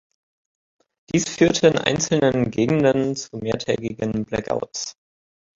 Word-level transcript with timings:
Dies 1.13 1.29
führte 1.29 1.67
in 1.67 1.77
einzelnen 1.77 2.49
Gegenden 2.49 3.15
zu 3.15 3.37
mehrtägigen 3.37 4.25
Blackouts. 4.25 4.95